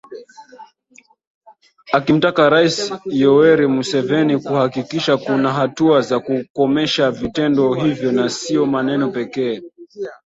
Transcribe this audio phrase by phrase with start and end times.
[1.97, 2.87] Akimtaka Rais
[3.21, 9.61] Yoweri Museveni kuhakikisha kuna hatua za kukomesha vitendo hivyo na sio maneno pekee